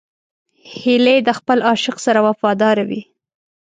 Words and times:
هیلۍ 0.79 1.17
د 1.27 1.29
خپل 1.39 1.57
عاشق 1.69 1.95
سره 2.05 2.19
وفاداره 2.27 2.83
وي 2.89 3.01